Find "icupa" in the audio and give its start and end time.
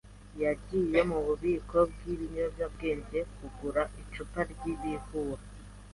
4.01-4.39